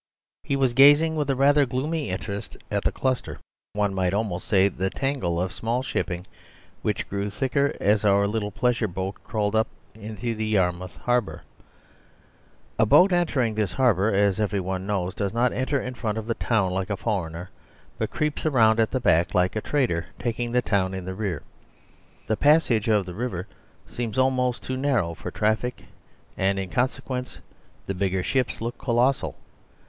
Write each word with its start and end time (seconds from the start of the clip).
He 0.43 0.55
was 0.55 0.73
gazing 0.73 1.15
with 1.15 1.29
a 1.29 1.35
rather 1.35 1.67
gloomy 1.67 2.09
interest 2.09 2.57
at 2.71 2.83
the 2.83 2.91
cluster, 2.91 3.39
one 3.73 3.93
might 3.93 4.15
almost 4.15 4.47
say 4.47 4.67
the 4.67 4.89
tangle, 4.89 5.39
of 5.39 5.53
small 5.53 5.83
shipping 5.83 6.25
which 6.81 7.07
grew 7.07 7.29
thicker 7.29 7.75
as 7.79 8.03
our 8.03 8.25
little 8.25 8.49
pleasure 8.49 8.87
boat 8.87 9.23
crawled 9.23 9.55
up 9.55 9.67
into 9.93 10.25
Yarmouth 10.29 10.97
Harbour. 10.97 11.43
A 12.79 12.85
boat 12.87 13.11
entering 13.13 13.53
this 13.53 13.73
harbour, 13.73 14.11
as 14.11 14.39
every 14.39 14.59
one 14.59 14.87
knows, 14.87 15.13
does 15.13 15.35
not 15.35 15.53
enter 15.53 15.79
in 15.79 15.93
front 15.93 16.17
of 16.17 16.25
the 16.25 16.33
town 16.33 16.71
like 16.71 16.89
a 16.89 16.97
foreigner, 16.97 17.51
but 17.99 18.09
creeps 18.09 18.43
round 18.43 18.79
at 18.79 18.89
the 18.89 18.99
back 18.99 19.35
like 19.35 19.55
a 19.55 19.61
traitor 19.61 20.07
taking 20.17 20.51
the 20.51 20.63
town 20.63 20.95
in 20.95 21.05
the 21.05 21.13
rear. 21.13 21.43
The 22.25 22.35
passage 22.37 22.87
of 22.89 23.05
the 23.05 23.13
river 23.13 23.45
seems 23.85 24.17
almost 24.17 24.63
too 24.63 24.77
narrow 24.77 25.13
for 25.13 25.29
traffic, 25.29 25.83
and 26.35 26.57
in 26.57 26.71
consequence 26.71 27.37
the 27.85 27.93
bigger 27.93 28.23
ships 28.23 28.61
look 28.61 28.79
colossal. 28.79 29.35